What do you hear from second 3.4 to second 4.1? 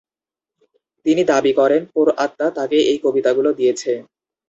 দিয়েছে।